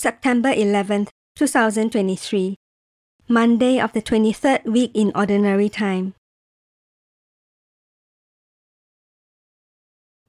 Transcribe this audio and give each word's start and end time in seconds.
September 0.00 0.48
11th, 0.48 1.08
2023, 1.36 2.56
Monday 3.28 3.78
of 3.78 3.92
the 3.92 4.00
23rd 4.00 4.64
week 4.64 4.90
in 4.94 5.12
Ordinary 5.14 5.68
Time. 5.68 6.14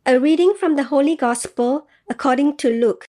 A 0.05 0.19
reading 0.19 0.55
from 0.59 0.75
the 0.75 0.83
Holy 0.83 1.15
Gospel 1.15 1.87
according 2.09 2.57
to 2.57 2.69
Luke. 2.69 3.05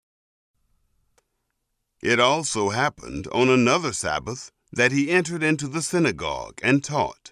It 2.03 2.19
also 2.19 2.69
happened 2.69 3.27
on 3.31 3.49
another 3.49 3.91
Sabbath 3.91 4.51
that 4.71 4.91
he 4.91 5.09
entered 5.09 5.41
into 5.41 5.67
the 5.67 5.81
synagogue 5.81 6.59
and 6.61 6.83
taught. 6.83 7.31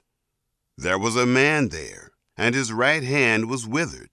There 0.75 0.97
was 0.97 1.15
a 1.15 1.27
man 1.27 1.69
there, 1.69 2.09
and 2.35 2.55
his 2.55 2.73
right 2.73 3.03
hand 3.03 3.47
was 3.47 3.67
withered. 3.67 4.09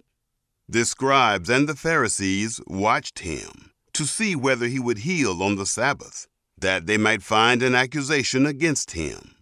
The 0.69 0.85
scribes 0.85 1.49
and 1.49 1.67
the 1.67 1.75
Pharisees 1.75 2.61
watched 2.67 3.21
him 3.21 3.71
to 3.97 4.07
see 4.07 4.37
whether 4.37 4.67
he 4.67 4.79
would 4.79 4.99
heal 4.99 5.43
on 5.43 5.57
the 5.57 5.65
Sabbath, 5.65 6.29
that 6.59 6.87
they 6.87 6.99
might 6.99 7.23
find 7.23 7.63
an 7.63 7.75
accusation 7.75 8.45
against 8.45 8.91
him. 8.91 9.35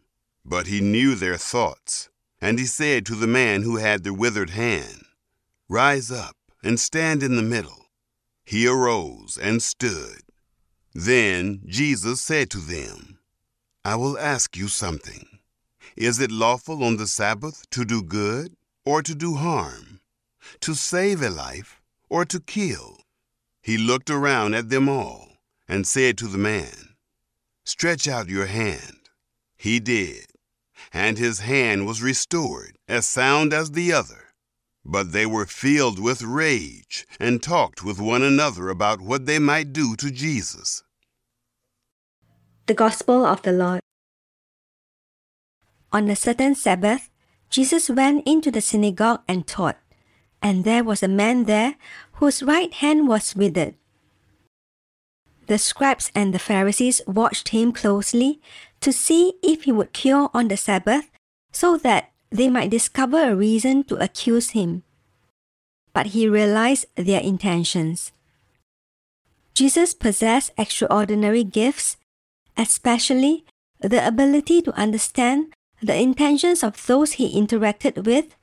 But 0.45 0.69
he 0.69 0.81
knew 0.81 1.17
their 1.17 1.37
thoughts, 1.37 2.09
and 2.41 2.59
he 2.59 2.67
said 2.67 3.05
to 3.07 3.17
the 3.17 3.27
man 3.27 3.63
who 3.63 3.77
had 3.77 4.05
the 4.05 4.15
withered 4.15 4.51
hand, 4.51 5.03
Rise 5.69 6.13
up 6.13 6.37
and 6.63 6.79
stand 6.79 7.23
in 7.25 7.35
the 7.35 7.43
middle. 7.43 7.87
He 8.45 8.69
arose 8.69 9.37
and 9.43 9.61
stood. 9.61 10.21
Then 10.93 11.63
Jesus 11.67 12.21
said 12.21 12.49
to 12.51 12.59
them, 12.59 13.19
I 13.85 13.97
will 13.97 14.17
ask 14.17 14.57
you 14.57 14.69
something. 14.69 15.27
Is 15.97 16.21
it 16.21 16.31
lawful 16.31 16.85
on 16.85 16.97
the 16.97 17.09
Sabbath 17.09 17.69
to 17.71 17.85
do 17.85 18.03
good 18.03 18.55
or 18.85 19.03
to 19.03 19.15
do 19.15 19.35
harm, 19.35 20.01
to 20.61 20.75
save 20.75 21.23
a 21.23 21.31
life 21.31 21.81
or 22.09 22.25
to 22.27 22.39
kill? 22.39 23.04
He 23.65 23.79
looked 23.79 24.11
around 24.11 24.53
at 24.55 24.69
them 24.69 24.91
all 24.91 25.39
and 25.67 25.87
said 25.87 26.19
to 26.19 26.29
the 26.29 26.37
man, 26.37 26.97
Stretch 27.65 28.07
out 28.07 28.29
your 28.29 28.45
hand. 28.45 29.09
He 29.57 29.81
did, 29.81 30.27
and 30.93 31.17
his 31.17 31.39
hand 31.41 31.87
was 31.87 32.03
restored, 32.03 32.77
as 32.87 33.09
sound 33.09 33.55
as 33.55 33.71
the 33.71 33.91
other. 33.91 34.35
But 34.85 35.13
they 35.13 35.25
were 35.25 35.47
filled 35.47 35.99
with 35.99 36.21
rage 36.21 37.07
and 37.19 37.43
talked 37.43 37.83
with 37.83 37.99
one 37.99 38.23
another 38.23 38.69
about 38.69 39.01
what 39.01 39.25
they 39.25 39.39
might 39.39 39.73
do 39.73 39.97
to 39.97 40.11
Jesus. 40.11 40.83
The 42.67 42.75
Gospel 42.75 43.25
of 43.25 43.41
the 43.41 43.53
Lord. 43.53 43.81
On 45.91 46.07
a 46.11 46.17
certain 46.17 46.55
Sabbath, 46.55 47.09
Jesus 47.49 47.89
went 47.89 48.27
into 48.27 48.51
the 48.51 48.61
synagogue 48.61 49.23
and 49.27 49.47
taught, 49.47 49.79
and 50.43 50.65
there 50.65 50.85
was 50.85 51.03
a 51.03 51.09
man 51.09 51.45
there 51.45 51.77
whose 52.15 52.43
right 52.43 52.73
hand 52.75 53.09
was 53.09 53.37
withered. 53.37 53.75
The 55.47 55.59
scribes 55.59 56.11
and 56.15 56.33
the 56.33 56.39
Pharisees 56.39 57.03
watched 57.07 57.49
him 57.49 57.73
closely 57.73 58.41
to 58.81 58.93
see 58.93 59.35
if 59.43 59.65
he 59.65 59.73
would 59.73 59.93
cure 59.93 60.31
on 60.33 60.49
the 60.49 60.57
Sabbath, 60.57 61.11
so 61.53 61.77
that 61.79 62.11
they 62.31 62.49
might 62.49 62.71
discover 62.71 63.31
a 63.31 63.37
reason 63.37 63.85
to 63.85 63.97
accuse 63.97 64.51
him. 64.51 64.83
But 65.93 66.07
he 66.07 66.29
realized 66.29 66.87
their 66.97 67.21
intentions. 67.21 68.13
Jesus 69.55 69.95
possessed 69.95 70.51
extraordinary 70.59 71.45
gifts, 71.45 71.97
especially 72.57 73.45
the 73.81 74.05
ability 74.07 74.63
to 74.63 74.73
understand 74.73 75.55
the 75.81 75.95
intentions 75.95 76.65
of 76.65 76.87
those 76.87 77.13
he 77.13 77.39
interacted 77.39 78.05
with, 78.05 78.35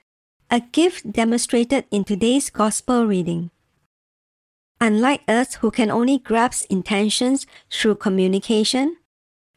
a 0.49 0.59
gift 0.59 1.11
demonstrated 1.11 1.85
in 1.91 2.03
today's 2.03 2.49
Gospel 2.49 3.05
reading. 3.05 3.51
Unlike 4.81 5.21
us 5.27 5.53
who 5.61 5.69
can 5.69 5.91
only 5.91 6.17
grasp 6.17 6.65
intentions 6.71 7.45
through 7.69 8.01
communication, 8.01 8.97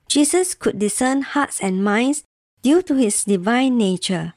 Jesus 0.07 0.55
could 0.55 0.79
discern 0.79 1.23
hearts 1.23 1.63
and 1.63 1.83
minds 1.83 2.25
due 2.61 2.83
to 2.83 2.95
his 2.95 3.25
divine 3.25 3.79
nature. 3.79 4.35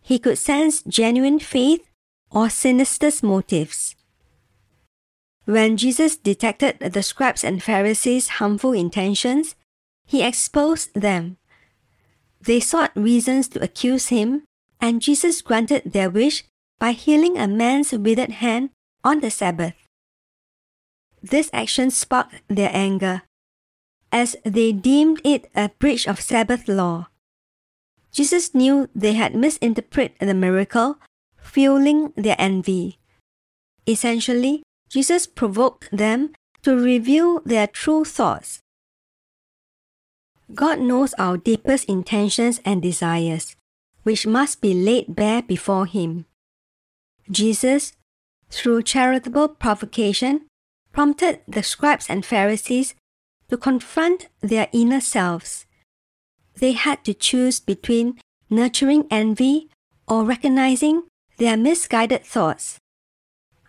He 0.00 0.18
could 0.18 0.38
sense 0.38 0.82
genuine 0.82 1.38
faith 1.38 1.86
or 2.32 2.50
sinister 2.50 3.10
motives. 3.22 3.94
When 5.44 5.76
Jesus 5.76 6.16
detected 6.16 6.80
the 6.80 7.02
scribes 7.02 7.44
and 7.44 7.62
Pharisees' 7.62 8.42
harmful 8.42 8.72
intentions, 8.72 9.54
he 10.04 10.22
exposed 10.22 10.94
them. 10.94 11.36
They 12.40 12.58
sought 12.58 12.90
reasons 12.96 13.46
to 13.48 13.62
accuse 13.62 14.08
him, 14.08 14.42
and 14.80 15.00
Jesus 15.00 15.42
granted 15.42 15.82
their 15.86 16.10
wish 16.10 16.42
by 16.80 16.90
healing 16.90 17.38
a 17.38 17.46
man's 17.46 17.92
withered 17.92 18.42
hand 18.42 18.70
on 19.04 19.20
the 19.20 19.30
Sabbath. 19.30 19.81
This 21.22 21.50
action 21.52 21.90
sparked 21.90 22.42
their 22.48 22.70
anger, 22.72 23.22
as 24.10 24.36
they 24.44 24.72
deemed 24.72 25.20
it 25.24 25.50
a 25.54 25.70
breach 25.78 26.06
of 26.06 26.20
Sabbath 26.20 26.68
law. 26.68 27.08
Jesus 28.10 28.54
knew 28.54 28.88
they 28.94 29.14
had 29.14 29.34
misinterpreted 29.34 30.18
the 30.20 30.34
miracle, 30.34 30.98
fueling 31.36 32.12
their 32.16 32.36
envy. 32.38 32.98
Essentially, 33.86 34.62
Jesus 34.88 35.26
provoked 35.26 35.88
them 35.90 36.34
to 36.62 36.76
reveal 36.76 37.40
their 37.40 37.66
true 37.66 38.04
thoughts. 38.04 38.60
God 40.54 40.80
knows 40.80 41.14
our 41.14 41.38
deepest 41.38 41.88
intentions 41.88 42.60
and 42.64 42.82
desires, 42.82 43.56
which 44.02 44.26
must 44.26 44.60
be 44.60 44.74
laid 44.74 45.16
bare 45.16 45.40
before 45.42 45.86
Him. 45.86 46.26
Jesus, 47.30 47.92
through 48.50 48.82
charitable 48.82 49.48
provocation, 49.48 50.42
prompted 50.92 51.40
the 51.48 51.62
scribes 51.62 52.08
and 52.08 52.24
Pharisees 52.24 52.94
to 53.48 53.56
confront 53.56 54.28
their 54.40 54.68
inner 54.72 55.00
selves 55.00 55.66
they 56.56 56.72
had 56.72 57.04
to 57.04 57.14
choose 57.14 57.60
between 57.60 58.18
nurturing 58.50 59.06
envy 59.10 59.68
or 60.06 60.24
recognizing 60.24 61.02
their 61.38 61.56
misguided 61.56 62.24
thoughts. 62.24 62.78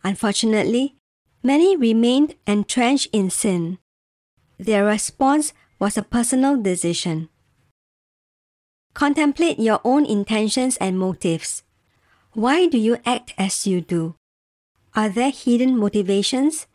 Unfortunately, 0.03 0.95
many 1.41 1.75
remained 1.77 2.35
entrenched 2.45 3.07
in 3.13 3.29
sin. 3.29 3.77
Their 4.57 4.85
response 4.85 5.53
was 5.79 5.97
a 5.97 6.03
personal 6.03 6.61
decision. 6.61 7.29
Contemplate 8.93 9.59
your 9.59 9.79
own 9.83 10.05
intentions 10.05 10.77
and 10.77 10.99
motives. 10.99 11.63
Why 12.33 12.67
do 12.67 12.77
you 12.77 12.97
act 13.05 13.33
as 13.37 13.65
you 13.65 13.81
do? 13.81 14.15
Are 14.95 15.09
there 15.09 15.31
hidden 15.31 15.77
motivations? 15.77 16.67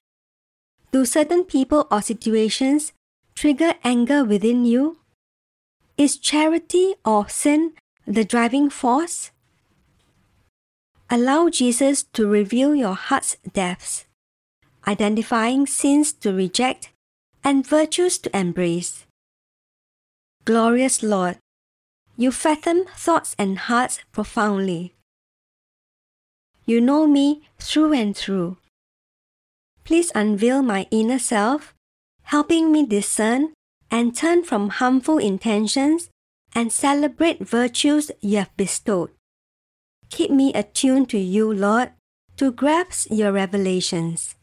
Do 0.91 1.05
certain 1.05 1.45
people 1.45 1.87
or 1.91 2.03
situations 2.03 2.93
trigger 3.35 3.75
anger 3.85 4.25
within 4.25 4.65
you? 4.65 4.99
Is 5.97 6.17
charity 6.17 6.95
or 7.05 7.29
sin 7.29 7.73
the 8.07 8.25
driving 8.25 8.71
force? 8.71 9.31
Allow 11.11 11.49
Jesus 11.49 12.03
to 12.13 12.29
reveal 12.29 12.75
your 12.75 12.95
heart's 12.95 13.39
depths, 13.53 14.05
identifying 14.87 15.67
sins 15.67 16.13
to 16.13 16.33
reject 16.35 16.91
and 17.43 17.67
virtues 17.67 18.19
to 18.19 18.37
embrace. 18.37 19.07
Glorious 20.45 21.03
Lord, 21.03 21.39
you 22.17 22.31
fathom 22.31 22.85
thoughts 22.95 23.35
and 23.39 23.59
hearts 23.59 24.01
profoundly. 24.13 24.93
You 26.67 26.83
know 26.83 27.07
me 27.07 27.49
through 27.59 27.95
and 27.95 28.15
through. 28.15 28.58
Please 29.89 30.13
unveil 30.15 30.61
my 30.61 30.87
inner 30.91 31.19
self, 31.19 31.73
helping 32.29 32.71
me 32.71 32.85
discern 32.85 33.55
and 33.91 34.15
turn 34.15 34.45
from 34.45 34.69
harmful 34.69 35.17
intentions 35.17 36.11
and 36.55 36.71
celebrate 36.71 37.41
virtues 37.41 38.13
you 38.21 38.37
have 38.37 38.55
bestowed. 38.55 39.09
Keep 40.11 40.31
me 40.31 40.53
attuned 40.53 41.09
to 41.09 41.17
you, 41.17 41.51
Lord, 41.51 41.93
to 42.37 42.53
grasp 42.53 43.09
your 43.11 43.33
revelations. 43.33 44.37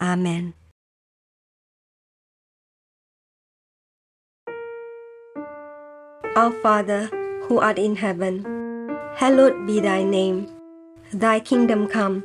Amen. 0.00 0.54
Our 6.34 6.50
Father, 6.66 7.06
who 7.46 7.60
art 7.60 7.78
in 7.78 7.94
heaven, 7.94 8.42
hallowed 9.14 9.54
be 9.68 9.78
thy 9.78 10.02
name. 10.02 10.50
Thy 11.14 11.38
kingdom 11.38 11.86
come 11.86 12.24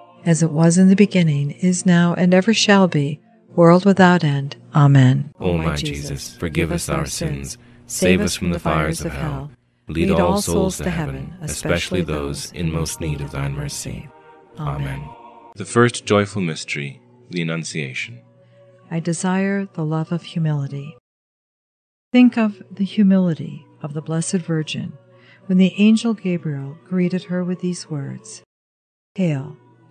as 0.25 0.43
it 0.43 0.51
was 0.51 0.77
in 0.77 0.87
the 0.89 0.95
beginning, 0.95 1.51
is 1.51 1.85
now, 1.85 2.13
and 2.13 2.33
ever 2.33 2.53
shall 2.53 2.87
be, 2.87 3.19
world 3.55 3.85
without 3.85 4.23
end. 4.23 4.55
Amen. 4.73 5.33
O 5.39 5.57
my 5.57 5.75
Jesus, 5.75 6.35
forgive 6.35 6.71
us 6.71 6.89
our 6.89 7.05
sins, 7.05 7.57
save 7.87 8.21
us 8.21 8.35
from 8.35 8.51
the 8.51 8.59
fires 8.59 9.01
of 9.01 9.13
hell, 9.13 9.51
lead 9.87 10.11
all 10.11 10.41
souls 10.41 10.77
to 10.77 10.89
heaven, 10.89 11.33
especially 11.41 12.01
those 12.01 12.51
in 12.53 12.71
most 12.71 13.01
need 13.01 13.21
of 13.21 13.31
thine 13.31 13.53
mercy. 13.53 14.09
Amen. 14.57 15.03
The 15.55 15.65
first 15.65 16.05
joyful 16.05 16.41
mystery, 16.41 17.01
the 17.29 17.41
Annunciation. 17.41 18.21
I 18.89 18.99
desire 18.99 19.65
the 19.65 19.85
love 19.85 20.11
of 20.11 20.23
humility. 20.23 20.97
Think 22.11 22.37
of 22.37 22.61
the 22.69 22.83
humility 22.83 23.65
of 23.81 23.93
the 23.93 24.01
Blessed 24.01 24.37
Virgin 24.37 24.93
when 25.45 25.57
the 25.57 25.73
angel 25.77 26.13
Gabriel 26.13 26.77
greeted 26.85 27.23
her 27.23 27.43
with 27.43 27.61
these 27.61 27.89
words 27.89 28.43
Hail, 29.15 29.57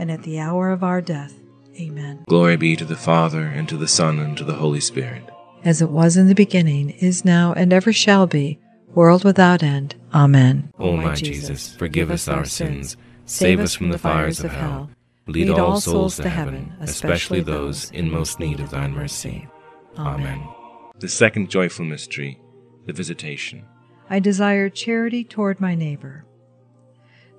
and 0.00 0.10
at 0.10 0.22
the 0.22 0.40
hour 0.40 0.70
of 0.70 0.82
our 0.82 1.02
death. 1.02 1.34
Amen. 1.78 2.24
Glory 2.26 2.56
be 2.56 2.74
to 2.74 2.86
the 2.86 2.96
Father, 2.96 3.42
and 3.42 3.68
to 3.68 3.76
the 3.76 3.86
Son, 3.86 4.18
and 4.18 4.36
to 4.38 4.44
the 4.44 4.54
Holy 4.54 4.80
Spirit. 4.80 5.22
As 5.62 5.82
it 5.82 5.90
was 5.90 6.16
in 6.16 6.26
the 6.26 6.34
beginning, 6.34 6.90
is 6.90 7.22
now, 7.22 7.52
and 7.52 7.70
ever 7.70 7.92
shall 7.92 8.26
be, 8.26 8.58
world 8.94 9.24
without 9.24 9.62
end. 9.62 9.94
Amen. 10.14 10.72
O 10.78 10.96
my 10.96 11.14
Jesus, 11.14 11.76
forgive 11.76 12.10
us 12.10 12.28
our 12.28 12.46
sins, 12.46 12.96
save 13.26 13.60
us 13.60 13.74
from 13.74 13.90
the 13.90 13.98
fires 13.98 14.40
of 14.40 14.52
hell, 14.52 14.90
lead 15.26 15.50
all 15.50 15.80
souls 15.80 16.16
to 16.16 16.30
heaven, 16.30 16.72
especially 16.80 17.42
those 17.42 17.90
in 17.90 18.10
most 18.10 18.40
need 18.40 18.58
of 18.58 18.70
thine 18.70 18.92
mercy. 18.92 19.46
Amen. 19.98 20.42
The 20.98 21.08
second 21.08 21.50
joyful 21.50 21.84
mystery, 21.84 22.40
the 22.86 22.94
Visitation. 22.94 23.64
I 24.08 24.18
desire 24.18 24.70
charity 24.70 25.24
toward 25.24 25.60
my 25.60 25.74
neighbor. 25.74 26.24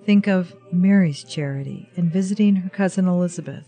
Think 0.04 0.28
of 0.28 0.56
Mary's 0.72 1.24
charity 1.24 1.90
in 1.96 2.10
visiting 2.10 2.56
her 2.58 2.70
cousin 2.70 3.08
Elizabeth 3.08 3.68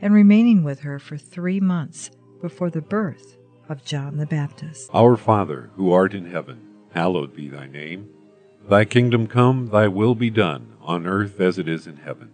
and 0.00 0.14
remaining 0.14 0.64
with 0.64 0.80
her 0.80 0.98
for 0.98 1.18
three 1.18 1.60
months 1.60 2.10
before 2.40 2.70
the 2.70 2.80
birth 2.80 3.36
of 3.68 3.84
John 3.84 4.16
the 4.16 4.26
Baptist. 4.26 4.90
Our 4.94 5.16
Father, 5.16 5.70
who 5.76 5.92
art 5.92 6.14
in 6.14 6.30
heaven, 6.30 6.60
hallowed 6.92 7.34
be 7.34 7.48
thy 7.48 7.66
name. 7.66 8.08
Thy 8.68 8.86
kingdom 8.86 9.26
come, 9.26 9.68
thy 9.68 9.88
will 9.88 10.14
be 10.14 10.30
done, 10.30 10.72
on 10.80 11.06
earth 11.06 11.38
as 11.38 11.58
it 11.58 11.68
is 11.68 11.86
in 11.86 11.98
heaven. 11.98 12.30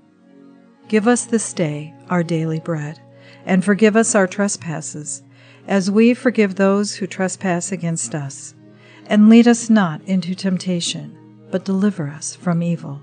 Give 0.88 1.08
us 1.08 1.24
this 1.24 1.52
day 1.52 1.92
our 2.08 2.22
daily 2.22 2.60
bread, 2.60 3.00
and 3.44 3.64
forgive 3.64 3.96
us 3.96 4.14
our 4.14 4.26
trespasses, 4.28 5.22
as 5.66 5.90
we 5.90 6.14
forgive 6.14 6.54
those 6.54 6.94
who 6.96 7.06
trespass 7.06 7.72
against 7.72 8.14
us. 8.14 8.54
And 9.06 9.28
lead 9.28 9.48
us 9.48 9.68
not 9.68 10.02
into 10.02 10.36
temptation, 10.36 11.16
but 11.50 11.64
deliver 11.64 12.08
us 12.08 12.36
from 12.36 12.62
evil. 12.62 13.02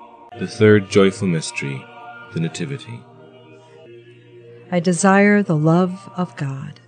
The 0.39 0.47
third 0.47 0.89
joyful 0.89 1.27
mystery, 1.27 1.85
the 2.33 2.39
Nativity. 2.39 3.01
I 4.71 4.79
desire 4.79 5.43
the 5.43 5.57
love 5.57 6.09
of 6.15 6.37
God. 6.37 6.79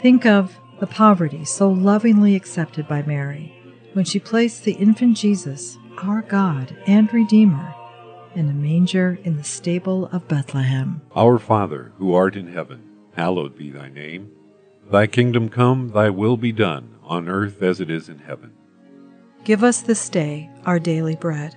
Think 0.00 0.24
of 0.24 0.56
the 0.78 0.86
poverty 0.86 1.44
so 1.44 1.68
lovingly 1.68 2.36
accepted 2.36 2.86
by 2.86 3.02
Mary, 3.02 3.52
when 3.94 4.04
she 4.04 4.20
placed 4.20 4.62
the 4.62 4.74
infant 4.74 5.16
Jesus, 5.16 5.76
our 5.98 6.22
God 6.22 6.76
and 6.86 7.12
Redeemer, 7.12 7.74
in 8.36 8.48
a 8.48 8.54
manger 8.54 9.18
in 9.24 9.36
the 9.36 9.44
stable 9.44 10.06
of 10.06 10.28
Bethlehem. 10.28 11.02
Our 11.16 11.40
Father, 11.40 11.92
who 11.98 12.14
art 12.14 12.36
in 12.36 12.52
heaven, 12.52 12.84
hallowed 13.16 13.58
be 13.58 13.70
thy 13.70 13.88
name. 13.88 14.30
Thy 14.88 15.08
kingdom 15.08 15.48
come, 15.48 15.88
thy 15.88 16.10
will 16.10 16.36
be 16.36 16.52
done, 16.52 16.94
on 17.02 17.28
earth 17.28 17.60
as 17.60 17.80
it 17.80 17.90
is 17.90 18.08
in 18.08 18.20
heaven. 18.20 18.52
Give 19.42 19.64
us 19.64 19.80
this 19.80 20.08
day 20.08 20.48
our 20.64 20.78
daily 20.78 21.16
bread, 21.16 21.56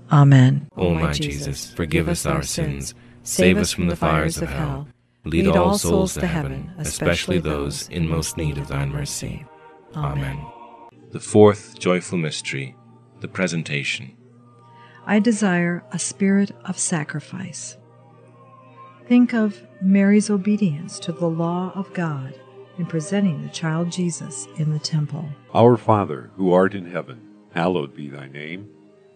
Amen. 0.11 0.67
O 0.75 0.93
my 0.93 1.13
Jesus, 1.13 1.71
forgive 1.71 2.09
us 2.09 2.25
our 2.25 2.43
sins, 2.43 2.93
save 3.23 3.57
us 3.57 3.71
from 3.71 3.87
the 3.87 3.95
fires 3.95 4.41
of 4.41 4.49
hell, 4.49 4.87
lead 5.23 5.47
all 5.47 5.77
souls 5.77 6.15
to 6.15 6.27
heaven, 6.27 6.71
especially 6.77 7.39
those 7.39 7.87
in 7.89 8.09
most 8.09 8.35
need 8.35 8.57
of 8.57 8.67
thine 8.67 8.89
mercy. 8.89 9.45
Amen. 9.95 10.45
The 11.11 11.19
fourth 11.19 11.79
joyful 11.79 12.17
mystery, 12.17 12.75
the 13.21 13.27
presentation. 13.27 14.17
I 15.05 15.19
desire 15.19 15.83
a 15.91 15.99
spirit 15.99 16.51
of 16.65 16.77
sacrifice. 16.77 17.77
Think 19.07 19.33
of 19.33 19.61
Mary's 19.81 20.29
obedience 20.29 20.99
to 20.99 21.11
the 21.11 21.29
law 21.29 21.71
of 21.73 21.93
God 21.93 22.39
in 22.77 22.85
presenting 22.85 23.41
the 23.41 23.49
child 23.49 23.91
Jesus 23.91 24.47
in 24.57 24.71
the 24.71 24.79
temple. 24.79 25.27
Our 25.53 25.77
Father, 25.77 26.31
who 26.35 26.53
art 26.53 26.73
in 26.73 26.85
heaven, 26.85 27.21
hallowed 27.53 27.95
be 27.95 28.09
thy 28.09 28.27
name. 28.27 28.69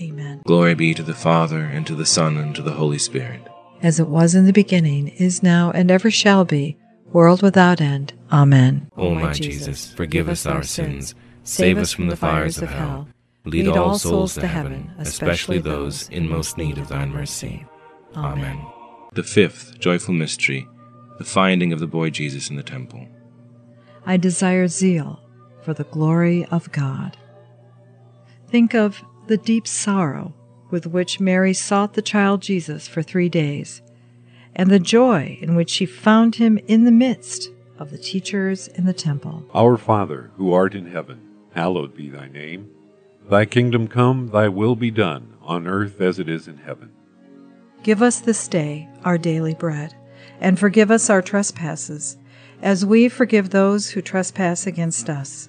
Amen. 0.00 0.42
Glory 0.46 0.74
be 0.74 0.94
to 0.94 1.02
the 1.02 1.14
Father, 1.14 1.60
and 1.60 1.86
to 1.86 1.94
the 1.94 2.06
Son, 2.06 2.36
and 2.36 2.54
to 2.54 2.62
the 2.62 2.72
Holy 2.72 2.98
Spirit. 2.98 3.40
As 3.82 4.00
it 4.00 4.08
was 4.08 4.34
in 4.34 4.44
the 4.44 4.52
beginning, 4.52 5.08
is 5.08 5.42
now, 5.42 5.70
and 5.70 5.90
ever 5.90 6.10
shall 6.10 6.44
be, 6.44 6.76
world 7.12 7.42
without 7.42 7.80
end. 7.80 8.12
Amen. 8.30 8.90
O 8.96 9.14
my 9.14 9.32
Jesus, 9.32 9.92
forgive 9.92 10.28
us 10.28 10.46
our 10.46 10.62
sins, 10.62 11.14
save 11.42 11.78
us 11.78 11.92
from 11.92 12.08
the 12.08 12.16
fires 12.16 12.58
of 12.58 12.70
hell, 12.70 13.08
lead 13.44 13.68
all 13.68 13.98
souls 13.98 14.34
to 14.34 14.46
heaven, 14.46 14.90
especially 14.98 15.58
those 15.58 16.08
in 16.10 16.28
most 16.28 16.58
need 16.58 16.78
of 16.78 16.88
thine 16.88 17.10
mercy. 17.10 17.66
Amen. 18.16 18.60
The 19.12 19.22
fifth 19.22 19.78
joyful 19.78 20.14
mystery, 20.14 20.68
the 21.18 21.24
finding 21.24 21.72
of 21.72 21.80
the 21.80 21.86
boy 21.86 22.10
Jesus 22.10 22.50
in 22.50 22.56
the 22.56 22.62
temple. 22.62 23.06
I 24.06 24.16
desire 24.16 24.68
zeal 24.68 25.20
for 25.62 25.74
the 25.74 25.84
glory 25.84 26.46
of 26.46 26.70
God. 26.72 27.16
Think 28.48 28.74
of 28.74 29.02
the 29.28 29.36
deep 29.36 29.66
sorrow 29.66 30.34
with 30.70 30.86
which 30.86 31.20
Mary 31.20 31.54
sought 31.54 31.94
the 31.94 32.02
child 32.02 32.42
Jesus 32.42 32.88
for 32.88 33.02
three 33.02 33.28
days, 33.28 33.80
and 34.54 34.70
the 34.70 34.78
joy 34.78 35.38
in 35.40 35.54
which 35.54 35.70
she 35.70 35.86
found 35.86 36.34
him 36.34 36.58
in 36.66 36.84
the 36.84 36.90
midst 36.90 37.50
of 37.78 37.90
the 37.90 37.98
teachers 37.98 38.68
in 38.68 38.84
the 38.84 38.92
temple. 38.92 39.44
Our 39.54 39.76
Father, 39.76 40.30
who 40.36 40.52
art 40.52 40.74
in 40.74 40.90
heaven, 40.90 41.20
hallowed 41.54 41.94
be 41.94 42.08
thy 42.08 42.28
name. 42.28 42.70
Thy 43.30 43.44
kingdom 43.44 43.88
come, 43.88 44.28
thy 44.28 44.48
will 44.48 44.74
be 44.74 44.90
done, 44.90 45.34
on 45.42 45.66
earth 45.66 46.00
as 46.00 46.18
it 46.18 46.28
is 46.28 46.48
in 46.48 46.58
heaven. 46.58 46.90
Give 47.82 48.02
us 48.02 48.20
this 48.20 48.48
day 48.48 48.88
our 49.04 49.16
daily 49.16 49.54
bread, 49.54 49.94
and 50.40 50.58
forgive 50.58 50.90
us 50.90 51.08
our 51.08 51.22
trespasses, 51.22 52.18
as 52.60 52.84
we 52.84 53.08
forgive 53.08 53.50
those 53.50 53.90
who 53.90 54.02
trespass 54.02 54.66
against 54.66 55.08
us. 55.08 55.48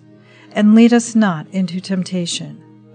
And 0.51 0.75
lead 0.75 0.93
us 0.93 1.15
not 1.15 1.47
into 1.51 1.79
temptation, 1.79 2.63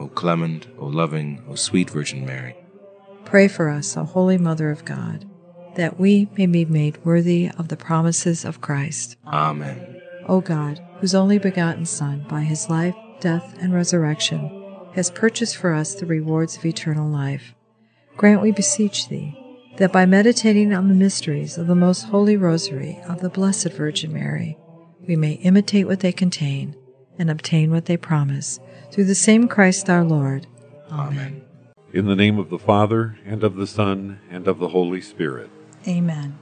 O 0.00 0.08
clement, 0.08 0.66
O 0.78 0.86
loving, 0.86 1.44
O 1.48 1.54
sweet 1.54 1.90
Virgin 1.90 2.26
Mary, 2.26 2.56
pray 3.24 3.46
for 3.46 3.68
us, 3.68 3.96
O 3.96 4.04
Holy 4.04 4.38
Mother 4.38 4.70
of 4.70 4.84
God 4.84 5.30
that 5.74 5.98
we 5.98 6.28
may 6.36 6.46
be 6.46 6.64
made 6.64 7.04
worthy 7.04 7.50
of 7.58 7.68
the 7.68 7.76
promises 7.76 8.44
of 8.44 8.60
Christ. 8.60 9.16
Amen. 9.26 10.00
O 10.26 10.40
God, 10.40 10.80
whose 10.98 11.14
only 11.14 11.38
begotten 11.38 11.86
Son, 11.86 12.26
by 12.28 12.42
his 12.42 12.68
life, 12.68 12.94
death, 13.20 13.56
and 13.60 13.72
resurrection, 13.72 14.56
has 14.94 15.10
purchased 15.10 15.56
for 15.56 15.72
us 15.72 15.94
the 15.94 16.06
rewards 16.06 16.56
of 16.56 16.64
eternal 16.64 17.08
life, 17.08 17.54
grant, 18.16 18.42
we 18.42 18.52
beseech 18.52 19.08
thee, 19.08 19.36
that 19.76 19.92
by 19.92 20.04
meditating 20.04 20.74
on 20.74 20.88
the 20.88 20.94
mysteries 20.94 21.56
of 21.56 21.66
the 21.66 21.74
most 21.74 22.02
holy 22.02 22.36
rosary 22.36 23.00
of 23.08 23.20
the 23.20 23.30
Blessed 23.30 23.72
Virgin 23.72 24.12
Mary, 24.12 24.58
we 25.06 25.16
may 25.16 25.32
imitate 25.32 25.86
what 25.86 26.00
they 26.00 26.12
contain 26.12 26.76
and 27.18 27.30
obtain 27.30 27.70
what 27.70 27.86
they 27.86 27.96
promise, 27.96 28.60
through 28.90 29.04
the 29.04 29.14
same 29.14 29.48
Christ 29.48 29.88
our 29.88 30.04
Lord. 30.04 30.46
Amen. 30.90 31.42
In 31.92 32.06
the 32.06 32.16
name 32.16 32.38
of 32.38 32.50
the 32.50 32.58
Father, 32.58 33.18
and 33.24 33.42
of 33.42 33.56
the 33.56 33.66
Son, 33.66 34.20
and 34.30 34.46
of 34.46 34.58
the 34.58 34.68
Holy 34.68 35.00
Spirit. 35.00 35.50
Amen. 35.86 36.38